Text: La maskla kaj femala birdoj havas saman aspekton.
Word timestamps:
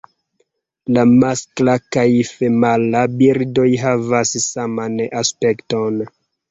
La 0.97 1.03
maskla 1.11 1.75
kaj 1.97 2.07
femala 2.31 3.05
birdoj 3.23 3.69
havas 3.87 4.37
saman 4.49 5.01
aspekton. 5.25 6.07